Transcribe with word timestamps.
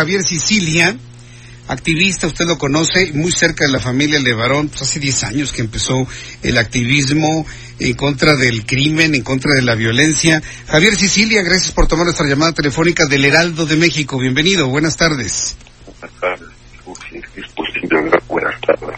Javier 0.00 0.22
Sicilia, 0.22 0.96
activista, 1.68 2.26
usted 2.26 2.46
lo 2.46 2.56
conoce, 2.56 3.12
muy 3.12 3.30
cerca 3.32 3.66
de 3.66 3.70
la 3.72 3.80
familia 3.80 4.18
Levarón, 4.18 4.70
pues 4.70 4.80
hace 4.80 4.98
10 4.98 5.24
años 5.24 5.52
que 5.52 5.60
empezó 5.60 6.08
el 6.42 6.56
activismo 6.56 7.44
en 7.78 7.92
contra 7.96 8.34
del 8.34 8.64
crimen, 8.64 9.14
en 9.14 9.20
contra 9.22 9.52
de 9.52 9.60
la 9.60 9.74
violencia. 9.74 10.42
Javier 10.68 10.96
Sicilia, 10.96 11.42
gracias 11.42 11.72
por 11.74 11.86
tomar 11.86 12.06
nuestra 12.06 12.26
llamada 12.26 12.54
telefónica 12.54 13.04
del 13.04 13.26
Heraldo 13.26 13.66
de 13.66 13.76
México. 13.76 14.18
Bienvenido, 14.18 14.68
buenas 14.68 14.96
tardes. 14.96 15.54
Buenas 16.00 16.18
tardes, 16.18 16.48
es 17.36 17.52
posible 17.52 17.98
hablar 17.98 18.22
buenas 18.26 18.58
tardes. 18.62 18.96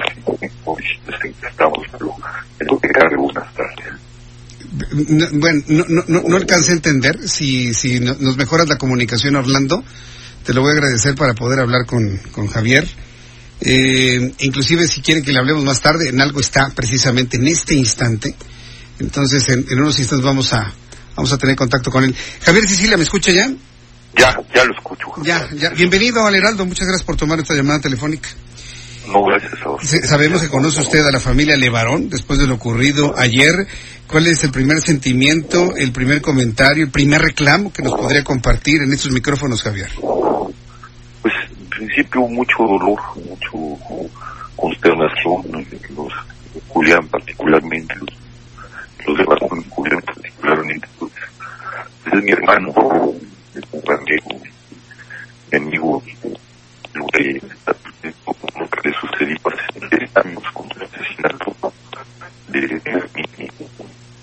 Estamos, 1.50 1.80
pero 2.58 2.78
que 2.78 3.16
buenas 3.16 3.54
tardes. 3.54 3.88
No, 5.08 5.26
bueno, 5.32 5.62
no, 5.66 5.84
no, 5.88 6.04
no, 6.06 6.22
no 6.28 6.36
alcancé 6.36 6.70
a 6.70 6.74
entender. 6.76 7.28
Si, 7.28 7.74
si 7.74 7.98
no- 7.98 8.14
nos 8.20 8.36
mejoras 8.36 8.68
la 8.68 8.78
comunicación, 8.78 9.34
Orlando, 9.34 9.82
te 10.42 10.52
lo 10.52 10.62
voy 10.62 10.70
a 10.70 10.74
agradecer 10.74 11.14
para 11.14 11.34
poder 11.34 11.60
hablar 11.60 11.86
con, 11.86 12.18
con 12.32 12.46
Javier. 12.46 12.86
Eh, 13.60 14.32
inclusive 14.40 14.88
si 14.88 15.00
quieren 15.02 15.24
que 15.24 15.32
le 15.32 15.38
hablemos 15.38 15.64
más 15.64 15.80
tarde, 15.80 16.08
en 16.08 16.20
algo 16.20 16.40
está 16.40 16.70
precisamente 16.74 17.36
en 17.36 17.46
este 17.46 17.74
instante. 17.74 18.34
Entonces, 18.98 19.48
en, 19.48 19.64
en 19.70 19.80
unos 19.80 19.98
instantes 19.98 20.24
vamos 20.24 20.52
a, 20.52 20.72
vamos 21.16 21.32
a 21.32 21.38
tener 21.38 21.56
contacto 21.56 21.90
con 21.90 22.04
él. 22.04 22.14
Javier 22.42 22.68
Sicilia, 22.68 22.96
¿me 22.96 23.04
escucha 23.04 23.32
ya? 23.32 23.50
Ya, 24.16 24.36
ya 24.54 24.64
lo 24.64 24.74
escucho. 24.74 25.06
Ya, 25.22 25.48
ya. 25.54 25.70
Bienvenido 25.70 26.26
al 26.26 26.34
Heraldo. 26.34 26.66
Muchas 26.66 26.86
gracias 26.86 27.04
por 27.04 27.16
tomar 27.16 27.38
esta 27.38 27.54
llamada 27.54 27.80
telefónica. 27.80 28.28
No, 29.06 29.24
gracias 29.24 29.54
a 29.64 29.70
usted. 29.70 30.04
Sabemos 30.04 30.42
que 30.42 30.48
conoce 30.48 30.80
usted 30.80 31.04
a 31.04 31.10
la 31.10 31.20
familia 31.20 31.56
Levarón 31.56 32.08
después 32.08 32.38
de 32.38 32.46
lo 32.46 32.54
ocurrido 32.54 33.18
ayer. 33.18 33.66
¿Cuál 34.06 34.26
es 34.26 34.44
el 34.44 34.50
primer 34.50 34.80
sentimiento, 34.82 35.74
el 35.76 35.90
primer 35.90 36.20
comentario, 36.20 36.84
el 36.84 36.90
primer 36.90 37.22
reclamo 37.22 37.72
que 37.72 37.82
nos 37.82 37.94
podría 37.94 38.22
compartir 38.22 38.82
en 38.82 38.92
estos 38.92 39.10
micrófonos, 39.10 39.62
Javier? 39.62 39.90
Pues 41.92 42.06
principio 42.06 42.26
mucho 42.28 42.62
dolor, 42.62 43.00
mucho 43.16 43.78
consternación. 44.56 45.66
Los 45.94 46.12
Julián 46.68 47.06
particularmente, 47.08 47.94
los, 47.96 48.08
los 49.06 49.18
de 49.18 49.24
Barón 49.24 49.62
Julián 49.68 50.00
particularmente, 50.00 50.88
pues, 50.98 51.12
es 52.06 52.22
mi 52.22 52.30
hermano, 52.30 52.70
es 53.54 53.62
un 53.72 53.80
gran 53.82 53.98
amigo, 53.98 54.40
mi 55.50 55.58
amigo, 55.58 56.02
lo 56.94 57.06
que, 57.08 57.42
lo 58.04 58.68
le 58.84 58.92
sucedió 58.94 59.36
hace 59.44 59.96
10 59.96 60.16
años 60.16 60.44
con 60.54 60.66
el 60.74 60.82
asesinato 60.84 61.54
de, 62.48 62.60
de 62.60 63.02
mi, 63.14 63.46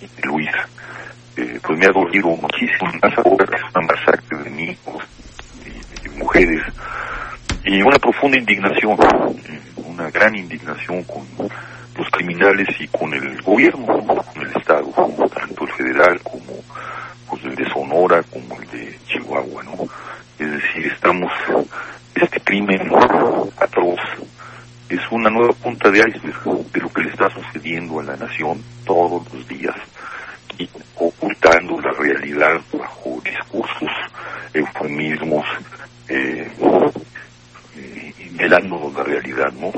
de 0.01 0.21
Luis. 0.23 0.49
Eh, 1.37 1.59
pues 1.61 1.77
me 1.77 1.85
ha 1.85 1.91
dolido 1.91 2.29
muchísimo, 2.29 2.91
más 3.01 3.17
ahora 3.19 3.45
que 3.45 3.55
es 3.55 3.75
una 3.75 3.85
masacre 3.85 4.37
de 4.43 4.49
niños 4.49 4.77
y 5.65 6.09
de 6.09 6.17
mujeres 6.17 6.63
y 7.69 7.83
una 7.83 7.99
profunda 7.99 8.39
indignación, 8.39 8.97
una 9.85 10.09
gran 10.09 10.35
indignación 10.35 11.03
con 11.03 11.23
los 11.95 12.09
criminales 12.09 12.67
y 12.79 12.87
con 12.87 13.13
el 13.13 13.39
gobierno, 13.43 13.85
con 13.85 14.41
el 14.41 14.57
Estado, 14.57 14.91
tanto 15.31 15.65
el 15.65 15.71
federal 15.73 16.19
como 16.23 16.63
pues, 17.29 17.43
el 17.43 17.55
de 17.55 17.69
Sonora 17.69 18.23
como 18.23 18.59
el 18.59 18.67
de 18.71 18.97
Chihuahua, 19.05 19.63
¿no? 19.63 19.75
Es 20.39 20.51
decir, 20.51 20.91
estamos, 20.91 21.31
este 22.15 22.39
crimen 22.39 22.89
atroz 23.59 23.99
es 24.89 25.01
una 25.11 25.29
nueva 25.29 25.53
punta 25.53 25.91
de 25.91 25.99
iceberg 25.99 26.71
de 26.71 26.79
lo 26.79 26.89
que 26.91 27.03
le 27.03 27.09
está 27.11 27.29
sucediendo 27.29 27.99
a 27.99 28.03
la 28.03 28.15
nación 28.15 28.63
todos 28.83 29.31
los 29.31 29.47
días 29.47 29.75
y 30.57 30.67
ocultando 30.95 31.79
la 31.81 31.91
realidad 31.91 32.59
bajo 32.73 33.21
discursos, 33.23 33.91
eufemismos, 34.55 35.45
eh, 36.07 36.51
eh, 37.77 38.13
velándonos 38.31 38.93
la 38.93 39.03
realidad, 39.19 39.51
¿no? 39.59 39.71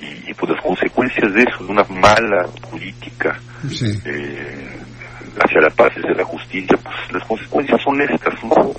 Y, 0.00 0.30
y, 0.30 0.34
pues 0.34 0.52
las 0.52 0.62
consecuencias 0.62 1.32
de 1.34 1.42
eso, 1.42 1.64
de 1.64 1.72
una 1.72 1.84
mala 1.84 2.46
política 2.70 3.38
Sí. 3.68 3.86
eh, 4.06 4.78
hacia 5.38 5.60
la 5.60 5.70
paz, 5.70 5.92
hacia 5.96 6.14
la 6.14 6.24
justicia, 6.24 6.76
pues 6.82 6.96
las 7.12 7.24
consecuencias 7.26 7.80
son 7.82 8.00
estas, 8.00 8.44
¿no? 8.44 8.72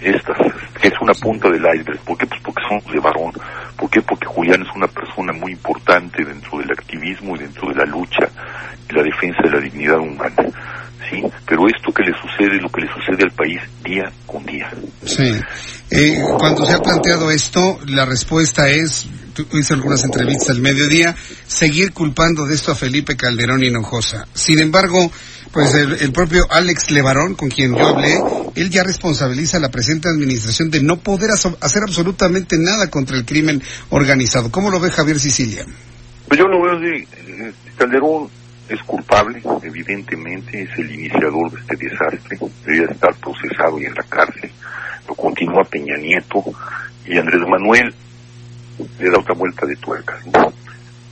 Estas, 0.00 0.38
que 0.80 0.88
es 0.88 0.94
una 1.00 1.12
punta 1.14 1.50
del 1.50 1.60
iceberg. 1.74 1.98
¿Por 2.00 2.16
qué? 2.16 2.26
Pues 2.26 2.40
porque 2.42 2.62
somos 2.68 2.84
de 2.92 3.00
varón. 3.00 3.32
¿Por 3.76 3.90
qué? 3.90 4.00
Porque 4.00 4.26
Julián 4.26 4.62
es 4.62 4.74
una 4.74 4.86
persona 4.86 5.32
muy 5.32 5.52
importante 5.52 6.24
dentro 6.24 6.58
del 6.58 6.70
activismo 6.70 7.36
y 7.36 7.40
dentro 7.40 7.68
de 7.68 7.74
la 7.74 7.84
lucha 7.84 8.28
y 8.88 8.94
la 8.94 9.02
defensa 9.02 9.42
de 9.42 9.50
la 9.50 9.60
dignidad 9.60 9.98
humana. 9.98 10.34
¿Sí? 11.08 11.22
Pero 11.46 11.68
esto 11.68 11.92
que 11.92 12.02
le 12.02 12.12
sucede, 12.20 12.60
lo 12.60 12.68
que 12.68 12.80
le 12.80 12.88
sucede 12.88 13.22
al 13.22 13.30
país 13.30 13.60
día 13.84 14.10
con 14.26 14.44
día. 14.44 14.70
Sí. 15.04 15.32
Eh, 15.90 16.18
cuando 16.38 16.66
se 16.66 16.72
ha 16.72 16.78
planteado 16.80 17.30
esto, 17.30 17.78
la 17.86 18.04
respuesta 18.04 18.68
es, 18.68 19.06
tú 19.32 19.46
hice 19.52 19.74
algunas 19.74 20.02
entrevistas 20.02 20.50
al 20.50 20.60
mediodía, 20.60 21.14
seguir 21.46 21.92
culpando 21.92 22.44
de 22.44 22.54
esto 22.54 22.72
a 22.72 22.74
Felipe 22.74 23.16
Calderón 23.16 23.62
Hinojosa. 23.62 24.26
Sin 24.34 24.58
embargo, 24.58 25.10
pues 25.52 25.74
el, 25.74 25.92
el 26.00 26.12
propio 26.12 26.44
Alex 26.50 26.90
Levarón, 26.90 27.34
con 27.34 27.48
quien 27.48 27.76
yo 27.76 27.86
hablé, 27.86 28.18
él 28.56 28.68
ya 28.68 28.82
responsabiliza 28.82 29.58
a 29.58 29.60
la 29.60 29.70
presente 29.70 30.08
administración 30.08 30.70
de 30.70 30.82
no 30.82 30.98
poder 30.98 31.30
hacer 31.30 31.82
absolutamente 31.82 32.56
nada 32.58 32.90
contra 32.90 33.16
el 33.16 33.24
crimen 33.24 33.62
organizado. 33.90 34.50
¿Cómo 34.50 34.70
lo 34.70 34.80
ve 34.80 34.90
Javier 34.90 35.20
Sicilia? 35.20 35.64
Pues 36.26 36.40
yo 36.40 36.46
lo 36.48 36.60
veo 36.60 36.76
así, 36.76 37.06
eh, 37.28 37.52
Calderón 37.76 38.28
es 38.68 38.82
culpable, 38.82 39.42
evidentemente, 39.62 40.62
es 40.62 40.78
el 40.78 40.92
iniciador 40.92 41.50
de 41.52 41.60
este 41.60 41.76
desastre, 41.76 42.38
debería 42.64 42.92
estar 42.92 43.14
procesado 43.16 43.80
y 43.80 43.86
en 43.86 43.94
la 43.94 44.02
cárcel, 44.02 44.50
lo 45.08 45.14
continúa 45.14 45.62
Peña 45.64 45.96
Nieto 45.96 46.44
y 47.06 47.16
Andrés 47.16 47.42
Manuel 47.48 47.94
le 48.98 49.10
da 49.10 49.18
otra 49.18 49.34
vuelta 49.34 49.66
de 49.66 49.76
tuerca, 49.76 50.18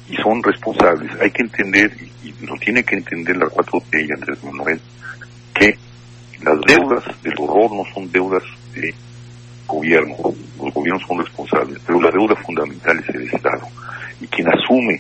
y 0.08 0.16
son 0.16 0.42
responsables. 0.42 1.10
Hay 1.20 1.30
que 1.30 1.42
entender, 1.42 1.96
y, 2.22 2.28
y 2.28 2.46
lo 2.46 2.56
tiene 2.56 2.82
que 2.82 2.96
entender 2.96 3.36
la 3.36 3.46
4T 3.46 4.06
y 4.06 4.12
Andrés 4.12 4.42
Manuel, 4.44 4.80
que 5.54 5.78
las 6.42 6.60
deudas 6.66 7.04
del 7.22 7.34
horror 7.38 7.72
no 7.72 7.84
son 7.94 8.10
deudas 8.10 8.42
de 8.74 8.94
gobierno, 9.66 10.16
los 10.62 10.74
gobiernos 10.74 11.02
son 11.06 11.18
responsables, 11.18 11.80
pero 11.86 12.00
la 12.00 12.10
deuda 12.10 12.36
fundamental 12.36 12.98
es 12.98 13.14
el 13.14 13.22
Estado, 13.22 13.66
y 14.20 14.26
quien 14.26 14.48
asume 14.48 14.98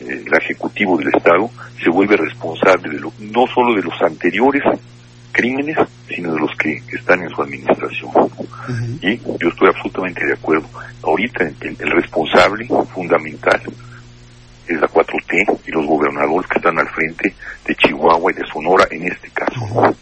eh, 0.00 0.24
el 0.26 0.34
ejecutivo 0.34 0.96
del 0.96 1.08
Estado 1.08 1.50
se 1.82 1.90
vuelve 1.90 2.16
responsable 2.16 2.90
de 2.90 3.00
lo, 3.00 3.12
no 3.18 3.46
solo 3.46 3.74
de 3.74 3.82
los 3.82 4.00
anteriores 4.02 4.62
crímenes, 5.32 5.78
sino 6.08 6.34
de 6.34 6.40
los 6.40 6.54
que 6.56 6.82
están 6.92 7.22
en 7.22 7.30
su 7.30 7.42
administración. 7.42 8.10
Y 9.00 9.18
yo 9.18 9.48
estoy 9.48 9.68
absolutamente 9.68 10.26
de 10.26 10.32
acuerdo. 10.32 10.68
Ahorita 11.02 11.44
el, 11.44 11.76
el 11.78 11.90
responsable 11.90 12.66
fundamental 12.92 13.60
es 14.66 14.80
la 14.80 14.88
4T 14.88 15.60
y 15.66 15.70
los 15.70 15.86
gobernadores 15.86 16.48
que 16.48 16.58
están 16.58 16.78
al 16.78 16.88
frente 16.88 17.34
de 17.64 17.74
Chihuahua 17.76 18.32
y 18.32 18.34
de 18.34 18.46
Sonora 18.46 18.86
en 18.90 19.04
este 19.04 19.30
caso. 19.30 19.96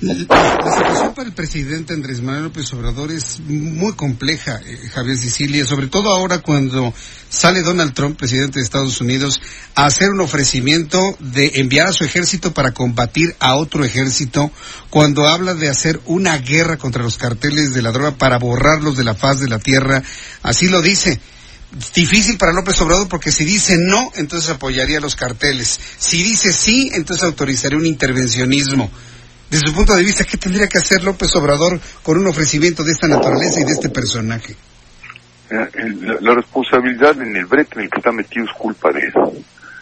La, 0.00 0.14
situación 0.14 1.12
para 1.14 1.28
el 1.28 1.34
presidente 1.34 1.92
Andrés 1.92 2.22
Manuel 2.22 2.44
López 2.44 2.72
Obrador 2.72 3.12
es 3.12 3.38
muy 3.40 3.92
compleja, 3.92 4.58
eh, 4.64 4.88
Javier 4.94 5.18
Sicilia, 5.18 5.66
sobre 5.66 5.88
todo 5.88 6.08
ahora 6.08 6.38
cuando 6.38 6.94
sale 7.28 7.60
Donald 7.60 7.92
Trump, 7.92 8.16
presidente 8.16 8.58
de 8.58 8.64
Estados 8.64 9.02
Unidos, 9.02 9.42
a 9.74 9.84
hacer 9.84 10.08
un 10.08 10.22
ofrecimiento 10.22 10.98
de 11.18 11.52
enviar 11.56 11.86
a 11.86 11.92
su 11.92 12.04
ejército 12.04 12.54
para 12.54 12.72
combatir 12.72 13.36
a 13.40 13.56
otro 13.56 13.84
ejército, 13.84 14.50
cuando 14.88 15.28
habla 15.28 15.52
de 15.52 15.68
hacer 15.68 16.00
una 16.06 16.38
guerra 16.38 16.78
contra 16.78 17.02
los 17.02 17.18
carteles 17.18 17.74
de 17.74 17.82
la 17.82 17.92
droga 17.92 18.12
para 18.12 18.38
borrarlos 18.38 18.96
de 18.96 19.04
la 19.04 19.14
faz 19.14 19.40
de 19.40 19.48
la 19.48 19.58
tierra, 19.58 20.02
así 20.42 20.68
lo 20.68 20.80
dice. 20.80 21.20
Difícil 21.94 22.38
para 22.38 22.52
López 22.52 22.80
Obrador 22.80 23.06
porque 23.08 23.30
si 23.30 23.44
dice 23.44 23.76
no, 23.78 24.10
entonces 24.14 24.48
apoyaría 24.48 24.96
a 24.96 25.02
los 25.02 25.14
carteles. 25.14 25.78
Si 25.98 26.22
dice 26.22 26.54
sí, 26.54 26.90
entonces 26.94 27.22
autorizaría 27.22 27.78
un 27.78 27.86
intervencionismo. 27.86 28.90
Desde 29.50 29.66
su 29.66 29.74
punto 29.74 29.96
de 29.96 30.04
vista, 30.04 30.24
¿qué 30.24 30.36
tendría 30.36 30.68
que 30.68 30.78
hacer 30.78 31.02
López 31.02 31.34
Obrador 31.34 31.80
con 32.04 32.18
un 32.18 32.28
ofrecimiento 32.28 32.84
de 32.84 32.92
esta 32.92 33.08
naturaleza 33.08 33.60
y 33.60 33.64
de 33.64 33.72
este 33.72 33.88
personaje? 33.88 34.54
La, 35.50 36.34
responsabilidad 36.34 37.20
en 37.20 37.34
el 37.34 37.46
brete 37.46 37.74
en 37.74 37.82
el 37.82 37.90
que 37.90 37.98
está 37.98 38.12
metido 38.12 38.44
es 38.44 38.52
culpa 38.52 38.92
de 38.92 39.00
eso. 39.00 39.32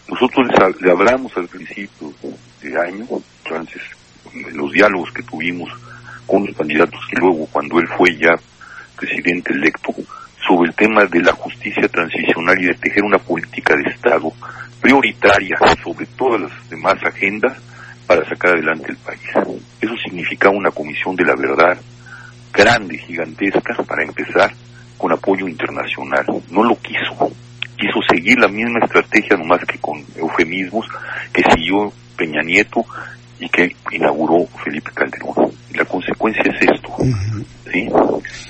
Nosotros 0.07 0.47
le 0.81 0.91
hablamos 0.91 1.31
al 1.37 1.47
principio 1.47 2.11
de 2.63 2.81
año, 2.81 3.05
entonces, 3.43 3.81
en 4.33 4.57
los 4.57 4.71
diálogos 4.71 5.11
que 5.13 5.21
tuvimos 5.21 5.69
con 6.25 6.47
los 6.47 6.55
candidatos 6.55 6.99
que 7.07 7.17
luego, 7.17 7.45
cuando 7.51 7.79
él 7.79 7.87
fue 7.95 8.17
ya 8.17 8.33
presidente 8.95 9.53
electo, 9.53 9.93
sobre 10.47 10.69
el 10.69 10.75
tema 10.75 11.05
de 11.05 11.21
la 11.21 11.33
justicia 11.33 11.87
transicional 11.87 12.59
y 12.59 12.65
de 12.65 12.73
tejer 12.73 13.03
una 13.03 13.19
política 13.19 13.75
de 13.75 13.91
Estado 13.91 14.31
prioritaria 14.81 15.57
sobre 15.83 16.07
todas 16.07 16.41
las 16.41 16.69
demás 16.69 16.97
agendas 17.03 17.55
para 18.07 18.27
sacar 18.27 18.53
adelante 18.53 18.87
el 18.89 18.97
país. 18.97 19.21
Eso 19.81 19.95
significa 20.03 20.49
una 20.49 20.71
comisión 20.71 21.15
de 21.15 21.25
la 21.25 21.35
verdad 21.35 21.77
grande, 22.53 22.97
gigantesca, 22.97 23.75
para 23.83 24.03
empezar, 24.03 24.51
con 24.97 25.11
apoyo 25.11 25.47
internacional. 25.47 26.25
No 26.49 26.63
lo 26.63 26.75
quiso. 26.77 27.31
Quiso 27.77 28.01
seguir 28.09 28.37
la 28.39 28.47
misma 28.49 28.79
estrategia, 28.83 29.37
nomás 29.37 29.63
que 29.65 29.77
con 29.77 30.03
eufemismos, 30.15 30.85
que 31.31 31.43
siguió 31.53 31.91
Peña 32.17 32.41
Nieto 32.41 32.85
y 33.39 33.47
que 33.47 33.73
inauguró 33.91 34.45
Felipe 34.63 34.91
Calderón. 34.93 35.53
Y 35.71 35.77
la 35.77 35.85
consecuencia 35.85 36.43
es 36.43 36.69
esto. 36.69 36.93
¿sí? 37.71 37.87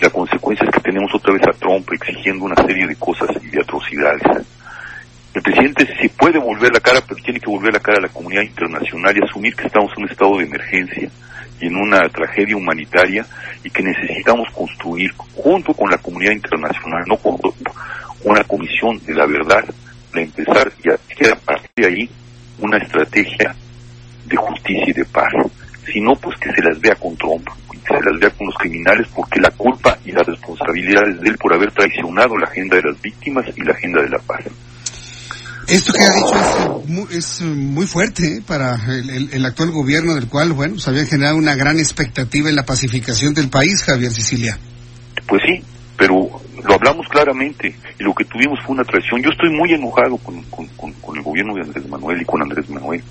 La 0.02 0.10
consecuencia 0.10 0.66
es 0.66 0.74
que 0.74 0.82
tenemos 0.82 1.14
otra 1.14 1.34
vez 1.34 1.44
a 1.48 1.60
Trump 1.60 1.88
exigiendo 1.94 2.46
una 2.46 2.56
serie 2.56 2.88
de 2.88 2.96
cosas 2.96 3.30
y 3.44 3.50
de 3.50 3.62
atrocidades. 3.62 4.24
El 5.40 5.44
presidente 5.44 5.88
se 6.02 6.10
puede 6.10 6.38
volver 6.38 6.70
la 6.74 6.82
cara, 6.82 7.00
pero 7.08 7.24
tiene 7.24 7.40
que 7.40 7.50
volver 7.50 7.72
la 7.72 7.80
cara 7.80 8.00
a 8.00 8.02
la 8.02 8.10
comunidad 8.10 8.42
internacional 8.42 9.16
y 9.16 9.24
asumir 9.24 9.56
que 9.56 9.68
estamos 9.68 9.90
en 9.96 10.04
un 10.04 10.10
estado 10.10 10.38
de 10.38 10.44
emergencia 10.44 11.10
y 11.62 11.66
en 11.66 11.78
una 11.78 12.10
tragedia 12.10 12.58
humanitaria 12.58 13.26
y 13.64 13.70
que 13.70 13.82
necesitamos 13.82 14.50
construir 14.54 15.14
junto 15.14 15.74
con 15.74 15.90
la 15.90 15.98
comunidad 15.98 16.34
internacional, 16.34 17.06
no 17.08 17.16
con 17.16 17.38
una 18.26 18.44
comisión 18.44 19.00
de 19.06 19.14
la 19.14 19.26
verdad, 19.28 19.64
para 20.12 20.26
empezar 20.26 20.74
y 20.84 20.90
a 20.90 21.36
partir 21.36 21.72
de 21.74 21.88
ahí 21.88 22.10
una 22.60 22.78
estrategia 22.78 23.56
de 24.26 24.36
justicia 24.36 24.88
y 24.88 24.92
de 24.92 25.06
paz. 25.06 25.32
Si 25.90 26.02
no, 26.02 26.18
pues 26.18 26.38
que 26.38 26.52
se 26.52 26.62
las 26.62 26.82
vea 26.82 26.96
con 26.96 27.16
Trump, 27.16 27.48
que 27.72 27.98
se 27.98 28.12
las 28.12 28.20
vea 28.20 28.30
con 28.32 28.48
los 28.48 28.58
criminales, 28.58 29.08
porque 29.16 29.40
la 29.40 29.52
culpa 29.52 29.98
y 30.04 30.12
la 30.12 30.24
responsabilidad 30.24 31.08
es 31.08 31.22
de 31.22 31.30
él 31.30 31.38
por 31.38 31.54
haber 31.54 31.72
traicionado 31.72 32.38
la 32.38 32.46
agenda 32.46 32.76
de 32.76 32.92
las 32.92 33.02
víctimas 33.02 33.46
y 33.56 33.62
la 33.62 33.72
agenda 33.72 34.02
de 34.02 34.10
la 34.10 34.20
paz. 34.20 34.44
Esto 35.70 35.94
que 35.94 36.02
ha 36.02 36.12
dicho 36.12 37.08
es, 37.12 37.42
muy, 37.42 37.86
fuerte 37.86 38.38
¿eh? 38.38 38.42
para 38.46 38.76
el, 38.88 39.46
actual 39.46 39.70
gobierno 39.70 40.16
del 40.16 40.28
cual, 40.28 40.54
bueno, 40.54 40.80
se 40.80 40.90
había 40.90 41.06
generado 41.06 41.38
una 41.38 41.56
gran 41.56 41.78
expectativa 41.78 42.50
en 42.50 42.56
la 42.56 42.66
pacificación 42.66 43.36
del 43.36 43.50
país, 43.50 43.84
Javier 43.84 44.12
Sicilia. 44.12 44.58
Pues 45.28 45.42
sí, 45.46 45.64
pero 45.96 46.42
lo 46.64 46.74
hablamos 46.74 47.08
claramente 47.08 47.76
y 48.00 48.04
lo 48.04 48.14
que 48.16 48.26
tuvimos 48.26 48.60
fue 48.66 48.74
una 48.74 48.84
traición. 48.84 49.22
Yo 49.22 49.30
estoy 49.30 49.52
muy 49.52 49.72
enojado 49.72 50.18
con, 50.18 50.42
con, 50.44 51.16
el 51.16 51.22
gobierno 51.22 51.54
de 51.54 51.62
Andrés 51.62 51.88
Manuel 51.88 52.22
y 52.22 52.26
con 52.26 52.42
Andrés 52.42 52.70
Manuel, 52.70 53.04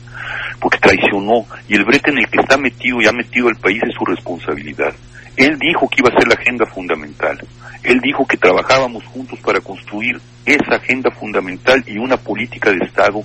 porque 0.60 0.78
traicionó 0.78 1.46
y 1.68 1.74
el 1.74 1.84
brete 1.84 2.10
en 2.10 2.18
el 2.18 2.28
que 2.28 2.40
está 2.40 2.56
metido 2.56 3.00
y 3.00 3.06
ha 3.06 3.12
metido 3.12 3.48
al 3.48 3.56
país 3.56 3.80
es 3.82 3.94
su 3.94 4.04
responsabilidad. 4.04 4.92
Él 5.36 5.56
dijo 5.58 5.88
que 5.88 6.00
iba 6.00 6.08
a 6.08 6.18
ser 6.18 6.26
la 6.26 6.34
agenda 6.34 6.66
fundamental. 6.66 7.38
Él 7.82 8.00
dijo 8.00 8.26
que 8.26 8.36
trabajábamos 8.36 9.04
juntos 9.06 9.38
para 9.40 9.60
construir 9.60 10.20
esa 10.44 10.76
agenda 10.76 11.10
fundamental 11.10 11.82
y 11.86 11.98
una 11.98 12.16
política 12.16 12.70
de 12.70 12.84
Estado 12.84 13.22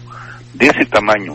de 0.54 0.68
ese 0.68 0.86
tamaño, 0.86 1.34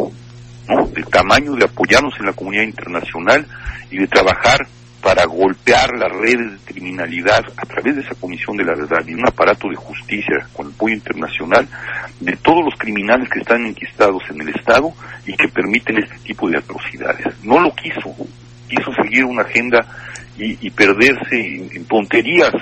¿no? 0.69 0.87
Del 0.88 1.06
tamaño 1.06 1.55
de 1.55 1.65
apoyarnos 1.65 2.15
en 2.20 2.26
la 2.26 2.32
comunidad 2.32 2.65
internacional 2.65 3.47
y 3.91 3.99
de 3.99 4.06
trabajar 4.06 4.67
para 5.03 5.25
golpear 5.26 5.91
las 5.97 6.12
redes 6.12 6.53
de 6.53 6.73
criminalidad 6.73 7.44
a 7.56 7.67
través 7.67 7.97
de 7.97 8.03
esa 8.03 8.15
Comisión 8.17 8.56
de 8.56 8.65
la 8.65 8.75
Verdad 8.75 9.06
y 9.06 9.15
un 9.15 9.26
aparato 9.26 9.69
de 9.69 9.76
justicia 9.76 10.49
con 10.53 10.69
apoyo 10.69 10.94
internacional 10.94 11.69
de 12.21 12.37
todos 12.37 12.64
los 12.64 12.75
criminales 12.79 13.29
que 13.29 13.38
están 13.41 13.64
enquistados 13.64 14.23
en 14.31 14.41
el 14.41 14.49
Estado 14.49 14.93
y 15.26 15.35
que 15.35 15.49
permiten 15.49 15.99
este 15.99 16.19
tipo 16.19 16.49
de 16.50 16.59
atrocidades. 16.59 17.26
No 17.44 17.61
lo 17.61 17.73
quiso, 17.75 18.14
quiso 18.69 18.93
seguir 19.03 19.25
una 19.25 19.43
agenda 19.43 19.87
y, 20.37 20.71
perderse 20.71 21.69
en, 21.75 21.85
tonterías 21.87 22.53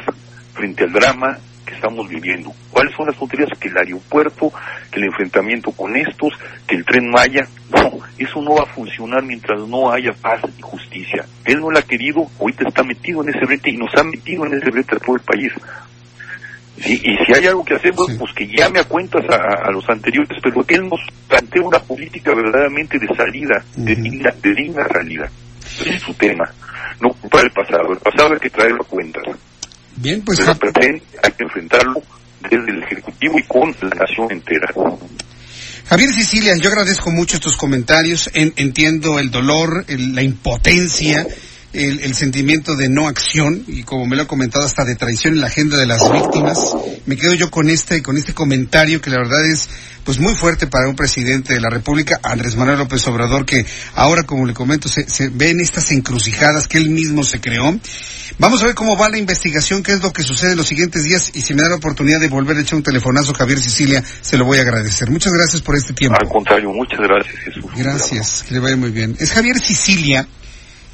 frente 0.57 0.85
al 0.85 0.93
drama 0.93 1.39
que 1.65 1.75
estamos 1.75 2.09
viviendo. 2.09 2.53
¿Cuáles 2.71 2.95
son 2.95 3.07
las 3.07 3.17
tonterías? 3.17 3.51
Que 3.59 3.69
el 3.69 3.77
aeropuerto, 3.77 4.53
que 4.91 5.01
el 5.01 5.07
enfrentamiento 5.07 5.73
con 5.73 5.97
estos, 5.97 6.33
que 6.67 6.77
el 6.77 6.85
tren 6.85 7.11
Maya. 7.11 7.47
No, 7.71 7.99
eso 8.17 8.41
no 8.41 8.55
va 8.55 8.63
a 8.63 8.75
funcionar 8.75 9.23
mientras 9.25 9.61
no 9.69 9.93
haya 9.93 10.13
paz 10.13 10.41
y 10.57 10.63
justicia. 10.63 11.27
Él 11.45 11.61
no 11.61 11.71
la 11.71 11.81
ha 11.81 11.83
querido, 11.83 12.27
ahorita 12.41 12.69
está 12.69 12.83
metido 12.83 13.23
en 13.23 13.31
ese 13.31 13.45
brete 13.45 13.71
y 13.71 13.77
nos 13.77 13.95
ha 13.97 14.05
metido 14.05 14.47
en 14.47 14.55
ese 14.55 14.71
brete 14.71 14.97
a 14.97 14.99
todo 14.99 15.17
el 15.17 15.23
país. 15.23 15.53
y 16.79 17.17
si 17.25 17.33
hay 17.35 17.47
algo 17.47 17.65
que 17.65 17.75
hacer, 17.75 17.93
pues, 17.95 18.33
que 18.35 18.47
llame 18.47 18.81
a 18.81 18.85
cuentas 18.85 19.25
a, 19.29 19.71
los 19.73 19.89
anteriores, 19.89 20.39
pero 20.43 20.65
él 20.69 20.89
nos 20.89 21.01
plantea 21.27 21.63
una 21.63 21.79
política 21.81 22.33
verdaderamente 22.35 22.99
de 22.99 23.09
salida, 23.17 23.65
de, 23.75 23.97
digna, 23.97 24.31
de 24.41 24.55
digna 24.55 24.87
salida. 24.87 25.29
Ese 25.65 25.91
es 25.91 26.03
su 26.03 26.15
tema 26.15 26.45
no 27.01 27.11
para 27.29 27.45
el 27.45 27.51
pasado. 27.51 27.93
El 27.93 27.99
pasado 27.99 28.35
hay 28.35 28.41
que 28.41 28.51
traerlo 28.51 28.83
a 28.83 28.87
cuenta. 28.87 29.21
Bien, 29.97 30.23
pues. 30.23 30.39
Pero 30.39 30.55
presente 30.57 31.05
hay 31.23 31.33
que 31.33 31.45
enfrentarlo 31.45 32.03
desde 32.43 32.71
el 32.71 32.83
Ejecutivo 32.83 33.39
y 33.39 33.43
con 33.45 33.75
la 33.81 33.97
nación 33.97 34.31
entera. 34.31 34.73
Javier 35.89 36.11
Sicilia, 36.11 36.55
yo 36.57 36.69
agradezco 36.69 37.11
mucho 37.11 37.37
estos 37.37 37.57
comentarios. 37.57 38.31
entiendo 38.35 39.19
el 39.19 39.31
dolor, 39.31 39.85
la 39.89 40.23
impotencia 40.23 41.27
el, 41.77 42.15
sentimiento 42.15 42.75
de 42.75 42.89
no 42.89 43.07
acción 43.07 43.63
y 43.67 43.83
como 43.83 44.07
me 44.07 44.17
lo 44.17 44.23
ha 44.23 44.27
comentado 44.27 44.65
hasta 44.65 44.85
de 44.85 44.97
traición 44.97 45.35
en 45.35 45.41
la 45.41 45.49
agenda 45.49 45.77
de 45.77 45.87
las 45.87 46.11
víctimas. 46.11 46.75
Me 47.05 47.17
quedo 47.17 47.35
yo 47.35 47.51
con 47.51 47.69
este 47.69 48.03
con 48.03 48.17
este 48.17 48.33
comentario 48.33 49.01
que 49.01 49.11
la 49.11 49.19
verdad 49.19 49.45
es 49.45 49.69
pues 50.05 50.21
muy 50.21 50.35
fuerte 50.35 50.69
para 50.69 50.89
un 50.89 50.95
presidente 50.95 51.53
de 51.55 51.61
la 51.61 51.69
República, 51.69 52.21
Andrés 52.23 52.55
Manuel 52.55 52.79
López 52.79 53.07
Obrador, 53.09 53.45
que 53.45 53.67
ahora 53.95 54.23
como 54.23 54.47
le 54.47 54.55
comento 54.55 54.89
se, 54.89 55.11
se 55.11 55.29
ven 55.29 55.61
estas 55.61 55.91
encrucijadas 55.91 56.69
que 56.69 56.79
él 56.79 56.91
mismo 56.91 57.25
se 57.25 57.41
creó. 57.41 57.77
Vamos 58.39 58.63
a 58.63 58.67
ver 58.67 58.75
cómo 58.75 58.97
va 58.97 59.09
la 59.09 59.19
investigación, 59.19 59.83
qué 59.83 59.93
es 59.93 60.03
lo 60.03 60.13
que 60.13 60.23
sucede 60.23 60.53
en 60.53 60.59
los 60.59 60.69
siguientes 60.69 61.05
días 61.05 61.33
y 61.35 61.41
si 61.41 61.55
me 61.55 61.63
da 61.63 61.71
la 61.71 61.77
oportunidad 61.77 62.21
de 62.21 62.29
volver 62.29 62.57
a 62.57 62.61
echar 62.61 62.77
un 62.77 62.83
telefonazo 62.83 63.35
Javier 63.35 63.59
Sicilia, 63.59 64.03
se 64.21 64.39
lo 64.39 64.45
voy 64.45 64.59
a 64.59 64.63
agradecer. 64.63 65.11
Muchas 65.11 65.33
gracias 65.33 65.61
por 65.61 65.77
este 65.77 65.93
tiempo. 65.93 66.17
Al 66.21 66.29
contrario, 66.29 66.71
muchas 66.71 67.01
gracias 67.01 67.37
Jesús. 67.43 67.65
Gracias, 67.77 68.45
que 68.47 68.55
le 68.55 68.61
vaya 68.61 68.77
muy 68.77 68.91
bien. 68.91 69.17
Es 69.19 69.33
Javier 69.33 69.59
Sicilia 69.59 70.29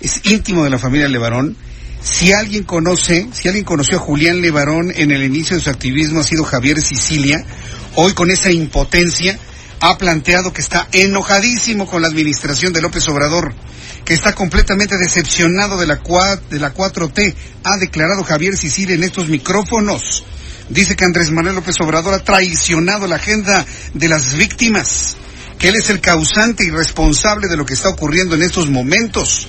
es 0.03 0.21
íntimo 0.25 0.65
de 0.65 0.71
la 0.71 0.79
familia 0.79 1.09
Levarón. 1.09 1.57
Si 2.03 2.33
alguien 2.33 2.65
conoce, 2.65 3.29
si 3.33 3.47
alguien 3.47 3.65
conoció 3.65 3.99
a 3.99 4.01
Julián 4.01 4.41
Levarón 4.41 4.93
en 4.95 5.13
el 5.13 5.23
inicio 5.23 5.57
de 5.57 5.63
su 5.63 5.71
activismo 5.71 6.21
ha 6.21 6.25
sido 6.25 6.45
Javier 6.45 6.83
Sicilia. 6.83 7.45
Hoy 7.95 8.13
con 8.13 8.31
esa 8.31 8.51
impotencia 8.51 9.39
ha 9.81 9.99
planteado 9.99 10.53
que 10.53 10.61
está 10.61 10.89
enojadísimo 10.93 11.87
con 11.87 12.03
la 12.03 12.09
administración 12.09 12.73
de 12.73 12.81
López 12.81 13.07
Obrador, 13.09 13.55
que 14.05 14.15
está 14.15 14.35
completamente 14.35 14.97
decepcionado 14.99 15.79
de 15.79 15.87
la, 15.87 16.01
de 16.51 16.59
la 16.59 16.75
4T, 16.75 17.35
ha 17.65 17.77
declarado 17.79 18.25
Javier 18.25 18.57
Sicilia 18.57 18.97
en 18.97 19.05
estos 19.05 19.29
micrófonos. 19.29 20.25
Dice 20.69 20.97
que 20.97 21.05
Andrés 21.05 21.31
Manuel 21.31 21.57
López 21.57 21.81
Obrador 21.81 22.15
ha 22.15 22.25
traicionado 22.25 23.07
la 23.07 23.17
agenda 23.17 23.65
de 23.95 24.09
las 24.09 24.35
víctimas, 24.37 25.17
que 25.59 25.69
él 25.69 25.77
es 25.77 25.91
el 25.91 26.01
causante 26.01 26.65
y 26.65 26.71
responsable 26.71 27.47
de 27.47 27.57
lo 27.57 27.67
que 27.67 27.75
está 27.75 27.89
ocurriendo 27.89 28.35
en 28.35 28.43
estos 28.43 28.71
momentos. 28.71 29.49